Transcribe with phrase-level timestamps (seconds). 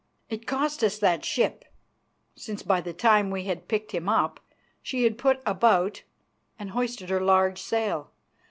[0.29, 1.63] It cost us that ship,
[2.35, 4.39] since by the time we had picked him up
[4.81, 6.01] she had put about
[6.57, 8.09] and hoisted her large sail.